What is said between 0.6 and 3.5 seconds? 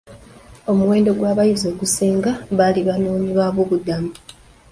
Omuwendo gw'abayizi ogusinga baali banoonyi ba